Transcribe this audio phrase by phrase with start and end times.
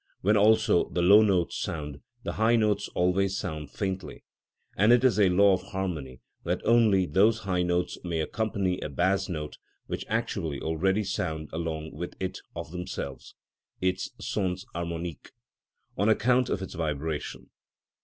[0.21, 4.23] When, also, the low notes sound, the high notes always sound faintly,
[4.75, 8.89] and it is a law of harmony that only those high notes may accompany a
[8.89, 13.35] bass note which actually already sound along with it of themselves
[13.79, 15.29] (its sons harmoniques)
[15.95, 17.51] on account of its vibration.